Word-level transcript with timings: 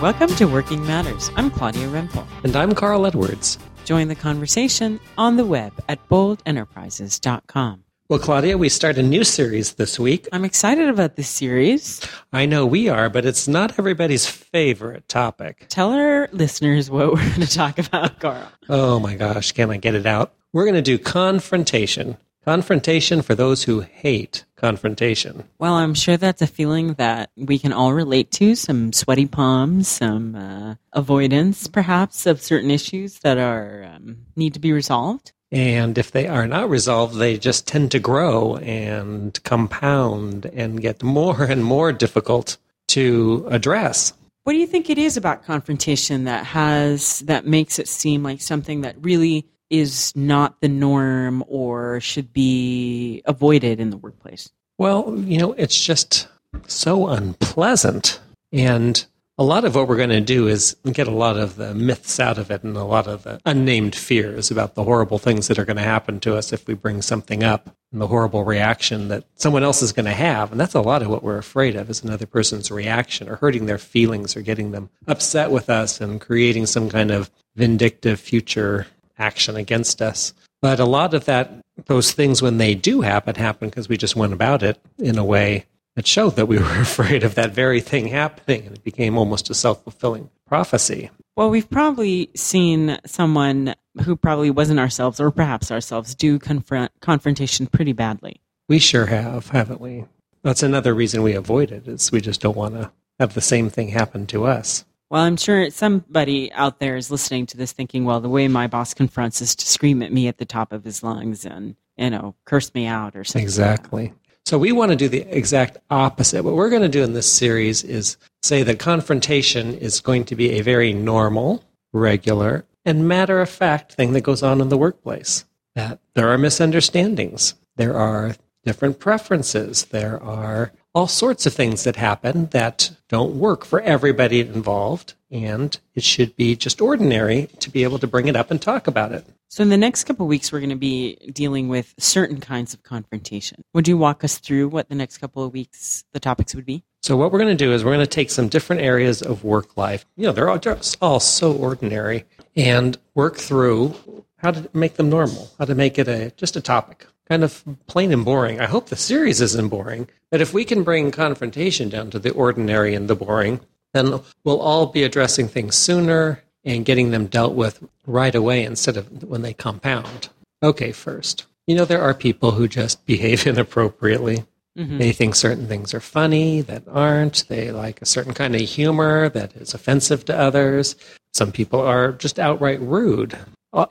Welcome 0.00 0.34
to 0.36 0.46
Working 0.46 0.86
Matters. 0.86 1.30
I'm 1.36 1.50
Claudia 1.50 1.86
Rempel. 1.88 2.26
And 2.42 2.56
I'm 2.56 2.74
Carl 2.74 3.04
Edwards. 3.04 3.58
Join 3.84 4.08
the 4.08 4.14
conversation 4.14 4.98
on 5.18 5.36
the 5.36 5.44
web 5.44 5.74
at 5.90 5.98
boldenterprises.com. 6.08 7.84
Well, 8.08 8.18
Claudia, 8.18 8.56
we 8.56 8.70
start 8.70 8.96
a 8.96 9.02
new 9.02 9.24
series 9.24 9.74
this 9.74 10.00
week. 10.00 10.26
I'm 10.32 10.46
excited 10.46 10.88
about 10.88 11.16
this 11.16 11.28
series. 11.28 12.00
I 12.32 12.46
know 12.46 12.64
we 12.64 12.88
are, 12.88 13.10
but 13.10 13.26
it's 13.26 13.46
not 13.46 13.78
everybody's 13.78 14.26
favorite 14.26 15.06
topic. 15.06 15.66
Tell 15.68 15.92
our 15.92 16.30
listeners 16.32 16.90
what 16.90 17.12
we're 17.12 17.28
going 17.28 17.42
to 17.42 17.46
talk 17.46 17.78
about, 17.78 18.20
Carl. 18.20 18.50
Oh 18.70 19.00
my 19.00 19.16
gosh, 19.16 19.52
can 19.52 19.70
I 19.70 19.76
get 19.76 19.94
it 19.94 20.06
out? 20.06 20.32
We're 20.54 20.64
going 20.64 20.76
to 20.76 20.82
do 20.82 20.96
confrontation. 20.98 22.16
Confrontation 22.46 23.20
for 23.20 23.34
those 23.34 23.64
who 23.64 23.80
hate 23.80 24.46
confrontation. 24.60 25.44
Well, 25.58 25.74
I'm 25.74 25.94
sure 25.94 26.16
that's 26.16 26.42
a 26.42 26.46
feeling 26.46 26.94
that 26.94 27.30
we 27.36 27.58
can 27.58 27.72
all 27.72 27.92
relate 27.92 28.30
to 28.32 28.54
some 28.54 28.92
sweaty 28.92 29.26
palms, 29.26 29.88
some 29.88 30.34
uh, 30.34 30.74
avoidance, 30.92 31.66
perhaps, 31.66 32.26
of 32.26 32.42
certain 32.42 32.70
issues 32.70 33.18
that 33.20 33.38
are 33.38 33.90
um, 33.94 34.18
need 34.36 34.54
to 34.54 34.60
be 34.60 34.72
resolved. 34.72 35.32
And 35.52 35.98
if 35.98 36.12
they 36.12 36.28
are 36.28 36.46
not 36.46 36.70
resolved, 36.70 37.16
they 37.16 37.36
just 37.36 37.66
tend 37.66 37.90
to 37.90 37.98
grow 37.98 38.56
and 38.58 39.42
compound 39.42 40.46
and 40.46 40.80
get 40.80 41.02
more 41.02 41.42
and 41.44 41.64
more 41.64 41.92
difficult 41.92 42.56
to 42.88 43.48
address. 43.50 44.12
What 44.44 44.52
do 44.52 44.58
you 44.58 44.66
think 44.66 44.88
it 44.88 44.98
is 44.98 45.16
about 45.16 45.44
confrontation 45.44 46.24
that 46.24 46.46
has 46.46 47.20
that 47.20 47.46
makes 47.46 47.78
it 47.78 47.88
seem 47.88 48.22
like 48.22 48.40
something 48.40 48.82
that 48.82 48.96
really 49.00 49.46
is 49.70 50.14
not 50.16 50.60
the 50.60 50.68
norm 50.68 51.44
or 51.46 52.00
should 52.00 52.32
be 52.32 53.22
avoided 53.24 53.80
in 53.80 53.90
the 53.90 53.96
workplace? 53.96 54.50
Well, 54.78 55.16
you 55.18 55.38
know, 55.38 55.52
it's 55.52 55.80
just 55.80 56.28
so 56.66 57.08
unpleasant. 57.08 58.20
And 58.52 59.04
a 59.38 59.44
lot 59.44 59.64
of 59.64 59.74
what 59.74 59.88
we're 59.88 59.96
going 59.96 60.10
to 60.10 60.20
do 60.20 60.48
is 60.48 60.76
get 60.92 61.08
a 61.08 61.12
lot 61.12 61.38
of 61.38 61.56
the 61.56 61.74
myths 61.74 62.20
out 62.20 62.36
of 62.36 62.50
it 62.50 62.62
and 62.62 62.76
a 62.76 62.84
lot 62.84 63.06
of 63.06 63.22
the 63.22 63.40
unnamed 63.46 63.94
fears 63.94 64.50
about 64.50 64.74
the 64.74 64.84
horrible 64.84 65.18
things 65.18 65.48
that 65.48 65.58
are 65.58 65.64
going 65.64 65.78
to 65.78 65.82
happen 65.82 66.20
to 66.20 66.36
us 66.36 66.52
if 66.52 66.66
we 66.66 66.74
bring 66.74 67.00
something 67.00 67.42
up 67.42 67.74
and 67.90 68.00
the 68.02 68.06
horrible 68.06 68.44
reaction 68.44 69.08
that 69.08 69.24
someone 69.36 69.62
else 69.62 69.80
is 69.80 69.92
going 69.92 70.04
to 70.04 70.12
have. 70.12 70.52
And 70.52 70.60
that's 70.60 70.74
a 70.74 70.82
lot 70.82 71.00
of 71.00 71.08
what 71.08 71.22
we're 71.22 71.38
afraid 71.38 71.74
of 71.74 71.88
is 71.88 72.04
another 72.04 72.26
person's 72.26 72.70
reaction 72.70 73.30
or 73.30 73.36
hurting 73.36 73.64
their 73.64 73.78
feelings 73.78 74.36
or 74.36 74.42
getting 74.42 74.72
them 74.72 74.90
upset 75.06 75.50
with 75.50 75.70
us 75.70 76.02
and 76.02 76.20
creating 76.20 76.66
some 76.66 76.90
kind 76.90 77.10
of 77.10 77.30
vindictive 77.56 78.20
future 78.20 78.86
action 79.20 79.56
against 79.56 80.02
us. 80.02 80.32
But 80.62 80.80
a 80.80 80.84
lot 80.84 81.14
of 81.14 81.24
that, 81.26 81.52
those 81.86 82.12
things 82.12 82.42
when 82.42 82.58
they 82.58 82.74
do 82.74 83.00
happen, 83.00 83.36
happen 83.36 83.68
because 83.68 83.88
we 83.88 83.96
just 83.96 84.16
went 84.16 84.32
about 84.32 84.62
it 84.62 84.78
in 84.98 85.18
a 85.18 85.24
way 85.24 85.66
that 85.96 86.06
showed 86.06 86.36
that 86.36 86.46
we 86.46 86.58
were 86.58 86.80
afraid 86.80 87.24
of 87.24 87.34
that 87.36 87.52
very 87.52 87.80
thing 87.80 88.08
happening. 88.08 88.66
And 88.66 88.76
it 88.76 88.84
became 88.84 89.16
almost 89.16 89.50
a 89.50 89.54
self 89.54 89.82
fulfilling 89.82 90.30
prophecy. 90.46 91.10
Well, 91.36 91.50
we've 91.50 91.70
probably 91.70 92.30
seen 92.34 92.98
someone 93.06 93.74
who 94.04 94.16
probably 94.16 94.50
wasn't 94.50 94.80
ourselves 94.80 95.20
or 95.20 95.30
perhaps 95.30 95.70
ourselves 95.70 96.14
do 96.14 96.38
confront 96.38 96.92
confrontation 97.00 97.66
pretty 97.66 97.92
badly. 97.92 98.40
We 98.68 98.78
sure 98.78 99.06
have, 99.06 99.48
haven't 99.48 99.80
we? 99.80 100.04
That's 100.42 100.62
another 100.62 100.94
reason 100.94 101.22
we 101.22 101.34
avoid 101.34 101.70
it 101.72 101.88
is 101.88 102.12
we 102.12 102.20
just 102.20 102.40
don't 102.40 102.56
want 102.56 102.74
to 102.74 102.92
have 103.18 103.34
the 103.34 103.40
same 103.40 103.68
thing 103.68 103.88
happen 103.88 104.26
to 104.28 104.46
us. 104.46 104.84
Well, 105.10 105.22
I'm 105.22 105.36
sure 105.36 105.70
somebody 105.70 106.52
out 106.52 106.78
there 106.78 106.96
is 106.96 107.10
listening 107.10 107.46
to 107.46 107.56
this 107.56 107.72
thinking, 107.72 108.04
well, 108.04 108.20
the 108.20 108.28
way 108.28 108.46
my 108.46 108.68
boss 108.68 108.94
confronts 108.94 109.42
is 109.42 109.56
to 109.56 109.66
scream 109.66 110.02
at 110.02 110.12
me 110.12 110.28
at 110.28 110.38
the 110.38 110.44
top 110.44 110.72
of 110.72 110.84
his 110.84 111.02
lungs 111.02 111.44
and, 111.44 111.74
you 111.96 112.10
know, 112.10 112.36
curse 112.44 112.72
me 112.74 112.86
out 112.86 113.16
or 113.16 113.24
something. 113.24 113.42
Exactly. 113.42 114.04
Like 114.04 114.14
so 114.46 114.58
we 114.58 114.72
want 114.72 114.90
to 114.90 114.96
do 114.96 115.08
the 115.08 115.22
exact 115.36 115.78
opposite. 115.90 116.42
What 116.44 116.54
we're 116.54 116.70
going 116.70 116.82
to 116.82 116.88
do 116.88 117.02
in 117.02 117.12
this 117.12 117.30
series 117.30 117.82
is 117.84 118.16
say 118.42 118.62
that 118.62 118.78
confrontation 118.78 119.74
is 119.74 120.00
going 120.00 120.24
to 120.24 120.36
be 120.36 120.52
a 120.52 120.62
very 120.62 120.92
normal, 120.92 121.64
regular, 121.92 122.64
and 122.84 123.06
matter 123.06 123.40
of 123.40 123.50
fact 123.50 123.92
thing 123.92 124.12
that 124.12 124.22
goes 124.22 124.42
on 124.42 124.60
in 124.60 124.68
the 124.68 124.78
workplace. 124.78 125.44
That 125.74 126.00
there 126.14 126.28
are 126.30 126.38
misunderstandings. 126.38 127.54
There 127.76 127.96
are 127.96 128.34
different 128.64 128.98
preferences. 128.98 129.84
There 129.86 130.20
are 130.22 130.72
all 130.94 131.06
sorts 131.06 131.46
of 131.46 131.54
things 131.54 131.84
that 131.84 131.96
happen 131.96 132.46
that 132.46 132.90
don't 133.08 133.36
work 133.36 133.64
for 133.64 133.80
everybody 133.80 134.40
involved. 134.40 135.14
And 135.30 135.78
it 135.94 136.02
should 136.02 136.34
be 136.34 136.56
just 136.56 136.80
ordinary 136.80 137.48
to 137.60 137.70
be 137.70 137.84
able 137.84 138.00
to 138.00 138.08
bring 138.08 138.26
it 138.26 138.34
up 138.34 138.50
and 138.50 138.60
talk 138.60 138.88
about 138.88 139.12
it. 139.12 139.24
So, 139.48 139.62
in 139.62 139.68
the 139.68 139.76
next 139.76 140.04
couple 140.04 140.26
weeks, 140.26 140.52
we're 140.52 140.60
going 140.60 140.70
to 140.70 140.76
be 140.76 141.16
dealing 141.32 141.68
with 141.68 141.94
certain 141.98 142.40
kinds 142.40 142.74
of 142.74 142.82
confrontation. 142.82 143.62
Would 143.74 143.86
you 143.86 143.96
walk 143.96 144.24
us 144.24 144.38
through 144.38 144.68
what 144.68 144.88
the 144.88 144.94
next 144.94 145.18
couple 145.18 145.44
of 145.44 145.52
weeks 145.52 146.04
the 146.12 146.20
topics 146.20 146.54
would 146.54 146.66
be? 146.66 146.84
So, 147.02 147.16
what 147.16 147.32
we're 147.32 147.38
going 147.38 147.56
to 147.56 147.64
do 147.64 147.72
is 147.72 147.84
we're 147.84 147.94
going 147.94 148.06
to 148.06 148.06
take 148.06 148.30
some 148.30 148.48
different 148.48 148.82
areas 148.82 149.22
of 149.22 149.44
work 149.44 149.76
life. 149.76 150.04
You 150.16 150.26
know, 150.26 150.32
they're 150.32 150.48
all, 150.48 150.58
they're 150.58 150.78
all 151.00 151.20
so 151.20 151.52
ordinary 151.52 152.24
and 152.56 152.96
work 153.14 153.36
through 153.36 153.94
how 154.36 154.52
to 154.52 154.68
make 154.72 154.94
them 154.94 155.10
normal, 155.10 155.50
how 155.58 155.64
to 155.64 155.74
make 155.74 155.98
it 155.98 156.08
a 156.08 156.30
just 156.36 156.56
a 156.56 156.60
topic 156.60 157.06
kind 157.30 157.44
of 157.44 157.64
plain 157.86 158.12
and 158.12 158.24
boring. 158.24 158.60
I 158.60 158.66
hope 158.66 158.88
the 158.88 158.96
series 158.96 159.40
isn't 159.40 159.68
boring, 159.68 160.08
but 160.32 160.40
if 160.40 160.52
we 160.52 160.64
can 160.64 160.82
bring 160.82 161.12
confrontation 161.12 161.88
down 161.88 162.10
to 162.10 162.18
the 162.18 162.32
ordinary 162.32 162.92
and 162.94 163.08
the 163.08 163.14
boring, 163.14 163.60
then 163.94 164.20
we'll 164.42 164.60
all 164.60 164.86
be 164.86 165.04
addressing 165.04 165.46
things 165.46 165.76
sooner 165.76 166.42
and 166.64 166.84
getting 166.84 167.12
them 167.12 167.26
dealt 167.26 167.54
with 167.54 167.82
right 168.04 168.34
away 168.34 168.64
instead 168.64 168.96
of 168.96 169.22
when 169.22 169.42
they 169.42 169.54
compound. 169.54 170.28
Okay, 170.62 170.90
first, 170.90 171.46
you 171.68 171.76
know, 171.76 171.84
there 171.84 172.02
are 172.02 172.14
people 172.14 172.50
who 172.50 172.66
just 172.66 173.06
behave 173.06 173.46
inappropriately. 173.46 174.44
Mm-hmm. 174.76 174.98
They 174.98 175.12
think 175.12 175.36
certain 175.36 175.68
things 175.68 175.94
are 175.94 176.00
funny 176.00 176.62
that 176.62 176.82
aren't. 176.88 177.46
They 177.48 177.70
like 177.70 178.02
a 178.02 178.06
certain 178.06 178.34
kind 178.34 178.56
of 178.56 178.60
humor 178.62 179.28
that 179.28 179.54
is 179.54 179.72
offensive 179.72 180.24
to 180.26 180.36
others. 180.36 180.96
Some 181.32 181.52
people 181.52 181.80
are 181.80 182.12
just 182.12 182.40
outright 182.40 182.80
rude. 182.80 183.38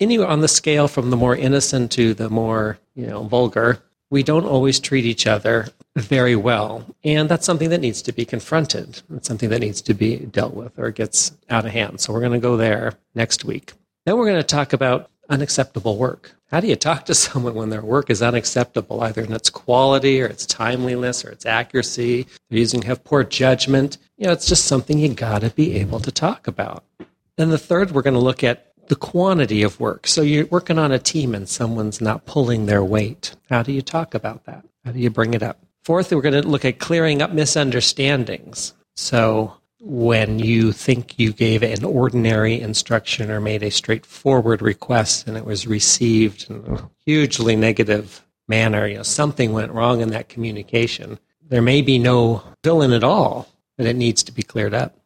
Anywhere 0.00 0.28
on 0.28 0.40
the 0.40 0.48
scale 0.48 0.88
from 0.88 1.10
the 1.10 1.16
more 1.16 1.36
innocent 1.36 1.92
to 1.92 2.14
the 2.14 2.28
more 2.28 2.78
you 2.94 3.06
know 3.06 3.22
vulgar 3.24 3.82
we 4.10 4.22
don't 4.22 4.46
always 4.46 4.80
treat 4.80 5.04
each 5.04 5.26
other 5.26 5.68
very 5.96 6.36
well. 6.36 6.84
And 7.04 7.28
that's 7.28 7.44
something 7.44 7.70
that 7.70 7.80
needs 7.80 8.02
to 8.02 8.12
be 8.12 8.24
confronted. 8.24 9.02
It's 9.14 9.28
something 9.28 9.50
that 9.50 9.60
needs 9.60 9.82
to 9.82 9.94
be 9.94 10.16
dealt 10.16 10.54
with 10.54 10.78
or 10.78 10.90
gets 10.90 11.32
out 11.50 11.66
of 11.66 11.72
hand. 11.72 12.00
So 12.00 12.12
we're 12.12 12.20
going 12.20 12.32
to 12.32 12.38
go 12.38 12.56
there 12.56 12.94
next 13.14 13.44
week. 13.44 13.74
Then 14.06 14.16
we're 14.16 14.26
going 14.26 14.40
to 14.40 14.46
talk 14.46 14.72
about 14.72 15.10
unacceptable 15.28 15.98
work. 15.98 16.32
How 16.50 16.60
do 16.60 16.66
you 16.66 16.76
talk 16.76 17.04
to 17.06 17.14
someone 17.14 17.54
when 17.54 17.68
their 17.68 17.82
work 17.82 18.08
is 18.08 18.22
unacceptable 18.22 19.02
either 19.02 19.22
in 19.22 19.32
its 19.32 19.50
quality 19.50 20.22
or 20.22 20.26
its 20.26 20.46
timeliness 20.46 21.24
or 21.24 21.30
its 21.30 21.44
accuracy 21.44 22.26
they're 22.48 22.58
using 22.58 22.82
have 22.82 23.04
poor 23.04 23.24
judgment? 23.24 23.98
You 24.16 24.26
know 24.26 24.32
it's 24.32 24.48
just 24.48 24.64
something 24.64 24.98
you 24.98 25.12
got 25.12 25.42
to 25.42 25.50
be 25.50 25.74
able 25.76 26.00
to 26.00 26.10
talk 26.10 26.48
about. 26.48 26.84
Then 27.36 27.50
the 27.50 27.58
third 27.58 27.90
we're 27.90 28.02
going 28.02 28.14
to 28.14 28.20
look 28.20 28.42
at 28.42 28.67
the 28.88 28.96
quantity 28.96 29.62
of 29.62 29.80
work. 29.80 30.06
So 30.06 30.22
you're 30.22 30.46
working 30.46 30.78
on 30.78 30.92
a 30.92 30.98
team 30.98 31.34
and 31.34 31.48
someone's 31.48 32.00
not 32.00 32.26
pulling 32.26 32.66
their 32.66 32.84
weight. 32.84 33.34
How 33.48 33.62
do 33.62 33.72
you 33.72 33.82
talk 33.82 34.14
about 34.14 34.44
that? 34.44 34.64
How 34.84 34.92
do 34.92 34.98
you 34.98 35.10
bring 35.10 35.34
it 35.34 35.42
up? 35.42 35.58
Fourth, 35.84 36.12
we're 36.12 36.20
going 36.20 36.40
to 36.40 36.48
look 36.48 36.64
at 36.64 36.78
clearing 36.78 37.22
up 37.22 37.32
misunderstandings. 37.32 38.74
So 38.96 39.54
when 39.80 40.38
you 40.38 40.72
think 40.72 41.18
you 41.18 41.32
gave 41.32 41.62
an 41.62 41.84
ordinary 41.84 42.60
instruction 42.60 43.30
or 43.30 43.40
made 43.40 43.62
a 43.62 43.70
straightforward 43.70 44.60
request 44.60 45.28
and 45.28 45.36
it 45.36 45.44
was 45.44 45.66
received 45.66 46.50
in 46.50 46.64
a 46.66 46.90
hugely 47.04 47.56
negative 47.56 48.24
manner, 48.48 48.86
you 48.86 48.96
know, 48.96 49.02
something 49.02 49.52
went 49.52 49.72
wrong 49.72 50.00
in 50.00 50.10
that 50.10 50.28
communication. 50.28 51.18
There 51.48 51.62
may 51.62 51.80
be 51.80 51.98
no 51.98 52.42
villain 52.64 52.92
at 52.92 53.04
all, 53.04 53.48
but 53.76 53.86
it 53.86 53.96
needs 53.96 54.22
to 54.24 54.32
be 54.32 54.42
cleared 54.42 54.74
up. 54.74 54.98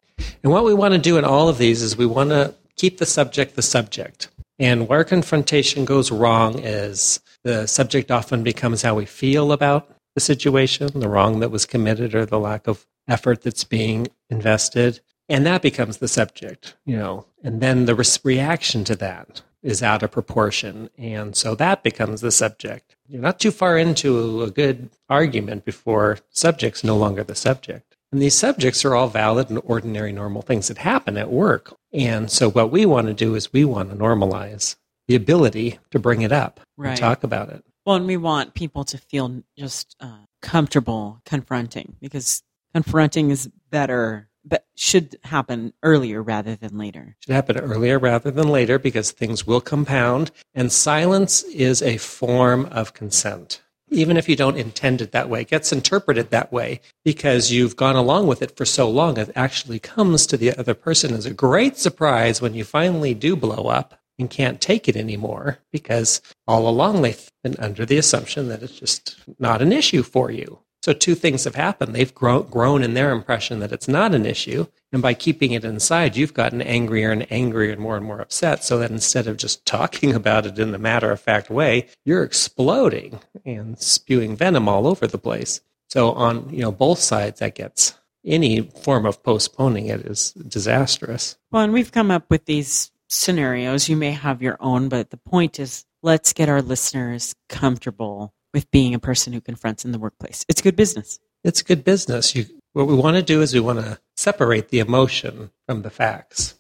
And 0.43 0.53
what 0.53 0.65
we 0.65 0.75
want 0.75 0.95
to 0.95 0.99
do 0.99 1.19
in 1.19 1.25
all 1.25 1.49
of 1.49 1.59
these 1.59 1.83
is 1.83 1.97
we 1.97 2.07
want 2.07 2.31
to 2.31 2.55
keep 2.83 2.99
the 2.99 3.07
subject 3.07 3.55
the 3.55 3.63
subject. 3.63 4.29
And 4.59 4.89
where 4.89 5.05
confrontation 5.05 5.85
goes 5.85 6.11
wrong 6.11 6.59
is 6.59 7.21
the 7.45 7.69
subject 7.69 8.11
often 8.11 8.43
becomes 8.43 8.83
how 8.83 8.97
we 8.97 9.07
feel 9.07 9.53
about 9.53 9.89
the 10.17 10.21
situation, 10.21 10.99
the 10.99 11.09
wrong 11.09 11.39
that 11.39 11.53
was 11.53 11.65
committed, 11.65 12.13
or 12.13 12.27
the 12.27 12.41
lack 12.41 12.67
of 12.67 12.85
effort 13.07 13.43
that's 13.43 13.63
being 13.63 14.09
invested. 14.31 14.99
And 15.29 15.47
that 15.47 15.63
becomes 15.63 15.99
the 15.99 16.09
subject, 16.09 16.75
you 16.85 16.97
know, 16.97 17.25
and 17.45 17.61
then 17.61 17.85
the 17.85 17.95
re- 17.95 18.05
reaction 18.25 18.83
to 18.85 18.97
that 18.97 19.43
is 19.63 19.81
out 19.81 20.03
of 20.03 20.11
proportion. 20.11 20.91
And 20.99 21.37
so 21.37 21.55
that 21.55 21.85
becomes 21.85 22.21
the 22.21 22.33
subject. 22.33 22.97
You're 23.07 23.23
not 23.23 23.39
too 23.39 23.53
far 23.53 23.79
into 23.79 24.43
a 24.43 24.51
good 24.51 24.91
argument 25.09 25.65
before 25.65 26.19
subject's 26.31 26.83
no 26.83 26.97
longer 26.97 27.23
the 27.23 27.37
subject. 27.37 27.97
And 28.11 28.21
these 28.21 28.35
subjects 28.35 28.85
are 28.85 28.97
all 28.97 29.09
valid 29.09 29.51
and 29.51 29.61
ordinary, 29.65 30.13
normal 30.13 30.43
things 30.43 30.67
that 30.67 30.79
happen 30.79 31.17
at 31.17 31.31
work. 31.31 31.77
And 31.93 32.31
so, 32.31 32.51
what 32.51 32.71
we 32.71 32.87
want 32.87 33.09
to 33.09 33.15
do 33.15 33.35
is 33.35 33.53
we 33.53 33.65
want 33.65 33.91
to 33.91 33.97
normalize 33.97 34.77
the 35.09 35.15
ability 35.15 35.79
to 35.91 35.99
bring 35.99 36.23
it 36.23 36.33
up 36.33 36.61
right. 36.77 36.91
and 36.91 36.99
talk 36.99 37.25
about 37.25 37.51
it. 37.51 37.65
Well, 37.85 37.97
and 37.97 38.07
we 38.07 38.17
want 38.17 38.55
people 38.55 38.85
to 38.85 38.99
feel 38.99 39.43
just 39.59 39.97
uh, 40.01 40.19
comfortable 40.41 41.21
confronting 41.25 41.97
because 42.01 42.43
confronting 42.73 43.31
is 43.31 43.51
better, 43.71 44.29
but 44.45 44.67
should 44.77 45.17
happen 45.25 45.73
earlier 45.83 46.23
rather 46.23 46.55
than 46.55 46.79
later. 46.79 47.17
Should 47.21 47.35
happen 47.35 47.59
earlier 47.59 47.99
rather 47.99 48.31
than 48.31 48.49
later 48.49 48.79
because 48.79 49.11
things 49.11 49.47
will 49.47 49.61
compound. 49.61 50.31
And 50.55 50.73
silence 50.73 51.43
is 51.45 51.83
a 51.83 51.97
form 51.97 52.67
of 52.67 52.95
consent. 52.95 53.63
Even 53.93 54.17
if 54.17 54.29
you 54.29 54.37
don't 54.37 54.57
intend 54.57 55.01
it 55.01 55.13
that 55.13 55.29
way, 55.29 55.45
gets 55.45 55.73
interpreted 55.73 56.31
that 56.31 56.53
way 56.53 56.81
because 57.05 57.53
you've 57.53 57.77
gone 57.77 57.97
along 57.97 58.27
with 58.27 58.43
it 58.43 58.57
for 58.57 58.65
so 58.65 58.89
long. 58.89 59.19
It 59.19 59.31
actually 59.37 59.79
comes 59.79 60.27
to 60.27 60.37
the 60.37 60.57
other 60.57 60.75
person 60.75 61.15
as 61.15 61.27
a 61.27 61.35
great 61.35 61.77
surprise 61.77 62.41
when 62.41 62.55
you 62.55 62.65
finally 62.65 63.15
do 63.15 63.37
blow 63.37 63.69
up 63.69 64.01
and 64.19 64.31
can't 64.31 64.61
take 64.61 64.89
it 64.89 64.97
anymore 64.97 65.59
because 65.71 66.21
all 66.47 66.69
along 66.69 67.03
they've 67.03 67.31
been 67.43 67.57
under 67.59 67.85
the 67.85 67.99
assumption 67.99 68.49
that 68.49 68.63
it's 68.63 68.79
just 68.79 69.19
not 69.39 69.63
an 69.63 69.73
issue 69.73 70.03
for 70.03 70.31
you. 70.31 70.61
So 70.83 70.93
two 70.93 71.15
things 71.15 71.45
have 71.45 71.55
happened. 71.55 71.95
They've 71.95 72.15
grown, 72.15 72.49
grown 72.49 72.83
in 72.83 72.95
their 72.95 73.13
impression 73.13 73.61
that 73.61 73.71
it's 73.71 73.87
not 73.87 74.15
an 74.15 74.27
issue. 74.27 74.67
And 74.91 75.01
by 75.01 75.15
keeping 75.15 75.53
it 75.53 75.65
inside, 75.65 76.17
you've 76.17 76.35
gotten 76.35 76.61
angrier 76.61 77.13
and 77.13 77.31
angrier 77.31 77.73
and 77.73 77.81
more 77.81 77.97
and 77.97 78.05
more 78.05 78.21
upset. 78.21 78.65
So 78.65 78.79
that 78.79 78.91
instead 78.91 79.29
of 79.29 79.37
just 79.37 79.65
talking 79.67 80.13
about 80.13 80.45
it 80.45 80.59
in 80.59 80.73
the 80.73 80.79
matter 80.79 81.13
of 81.13 81.21
fact 81.21 81.51
way, 81.51 81.87
you're 82.05 82.25
exploding 82.25 83.21
and 83.45 83.79
spewing 83.79 84.37
venom 84.37 84.69
all 84.69 84.89
over 84.89 85.07
the 85.07 85.19
place. 85.19 85.61
So 85.89 86.13
on, 86.13 86.49
you 86.51 86.61
know, 86.63 86.73
both 86.73 86.99
sides, 86.99 87.39
that 87.39 87.55
gets 87.55 87.95
any 88.25 88.63
form 88.63 89.07
of 89.07 89.23
postponing 89.23 89.87
it 89.87 90.01
is 90.01 90.33
disastrous. 90.33 91.37
Well, 91.51 91.63
and 91.63 91.73
we've 91.73 91.93
come 91.93 92.11
up 92.11 92.25
with 92.29 92.47
these 92.47 92.91
scenarios. 93.09 93.89
You 93.89 93.97
may 93.97 94.13
have 94.13 94.43
your 94.43 94.57
own, 94.59 94.89
but 94.89 95.11
the 95.11 95.17
point 95.17 95.61
is 95.61 95.85
let's 96.03 96.33
get 96.33 96.49
our 96.49 96.63
listeners 96.63 97.35
comfortable 97.49 98.33
with 98.53 98.71
being 98.71 98.95
a 98.95 98.99
person 98.99 99.33
who 99.33 99.41
confronts 99.41 99.85
in 99.85 99.93
the 99.93 99.99
workplace. 99.99 100.45
It's 100.49 100.61
good 100.61 100.77
business. 100.77 101.19
It's 101.45 101.63
good 101.63 101.85
business. 101.85 102.35
You, 102.35 102.47
what 102.73 102.87
we 102.87 102.95
want 102.95 103.17
to 103.17 103.23
do 103.23 103.43
is 103.43 103.55
we 103.55 103.61
want 103.61 103.81
to 103.81 103.99
separate 104.17 104.69
the 104.69 104.79
emotion 104.79 105.51
from 105.67 105.83
the 105.83 105.91
facts. 105.91 106.55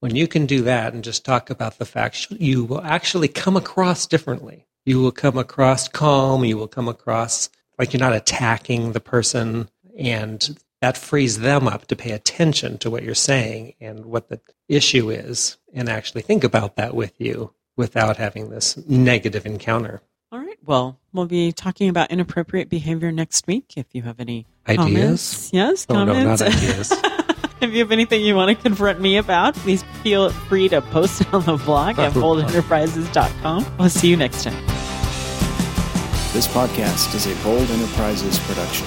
When 0.00 0.14
you 0.14 0.28
can 0.28 0.46
do 0.46 0.62
that 0.62 0.92
and 0.92 1.02
just 1.02 1.24
talk 1.24 1.48
about 1.48 1.78
the 1.78 1.86
facts, 1.86 2.28
you 2.30 2.64
will 2.64 2.82
actually 2.82 3.28
come 3.28 3.56
across 3.56 4.06
differently. 4.06 4.66
You 4.84 5.00
will 5.00 5.12
come 5.12 5.38
across 5.38 5.88
calm. 5.88 6.44
You 6.44 6.58
will 6.58 6.68
come 6.68 6.88
across 6.88 7.48
like 7.78 7.92
you're 7.92 8.00
not 8.00 8.14
attacking 8.14 8.92
the 8.92 9.00
person. 9.00 9.68
And 9.98 10.58
that 10.82 10.98
frees 10.98 11.40
them 11.40 11.66
up 11.66 11.86
to 11.86 11.96
pay 11.96 12.10
attention 12.10 12.78
to 12.78 12.90
what 12.90 13.02
you're 13.02 13.14
saying 13.14 13.74
and 13.80 14.04
what 14.06 14.28
the 14.28 14.40
issue 14.68 15.10
is 15.10 15.56
and 15.72 15.88
actually 15.88 16.22
think 16.22 16.44
about 16.44 16.76
that 16.76 16.94
with 16.94 17.18
you 17.18 17.52
without 17.76 18.16
having 18.16 18.50
this 18.50 18.76
negative 18.86 19.46
encounter. 19.46 20.02
All 20.66 20.74
right. 20.74 20.78
Well, 20.78 20.98
we'll 21.12 21.26
be 21.26 21.52
talking 21.52 21.88
about 21.88 22.10
inappropriate 22.10 22.68
behavior 22.68 23.12
next 23.12 23.46
week. 23.46 23.74
If 23.76 23.86
you 23.92 24.02
have 24.02 24.20
any 24.20 24.46
ideas, 24.68 24.78
comments, 24.78 25.50
yes, 25.52 25.86
oh, 25.88 25.94
comments. 25.94 26.40
no, 26.40 26.48
not 26.48 26.56
ideas. 26.62 26.92
if 27.60 27.72
you 27.72 27.78
have 27.78 27.92
anything 27.92 28.24
you 28.24 28.34
want 28.34 28.56
to 28.56 28.62
confront 28.62 29.00
me 29.00 29.16
about, 29.16 29.54
please 29.54 29.84
feel 30.02 30.30
free 30.30 30.68
to 30.68 30.80
post 30.82 31.20
it 31.22 31.32
on 31.32 31.44
the 31.44 31.56
blog 31.56 31.98
at 31.98 32.12
boldenterprises.com. 32.14 33.66
We'll 33.78 33.88
see 33.88 34.08
you 34.08 34.16
next 34.16 34.44
time. 34.44 34.66
This 36.32 36.46
podcast 36.48 37.14
is 37.14 37.26
a 37.26 37.42
Bold 37.42 37.70
Enterprises 37.70 38.38
production. 38.40 38.86